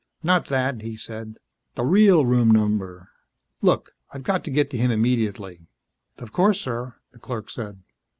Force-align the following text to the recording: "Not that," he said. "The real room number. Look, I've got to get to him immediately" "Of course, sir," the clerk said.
"Not 0.23 0.47
that," 0.47 0.81
he 0.81 0.95
said. 0.97 1.37
"The 1.75 1.85
real 1.85 2.25
room 2.25 2.49
number. 2.49 3.11
Look, 3.61 3.93
I've 4.11 4.23
got 4.23 4.43
to 4.45 4.49
get 4.49 4.71
to 4.71 4.77
him 4.79 4.89
immediately" 4.89 5.67
"Of 6.17 6.31
course, 6.33 6.59
sir," 6.59 6.95
the 7.11 7.19
clerk 7.19 7.51
said. 7.51 7.83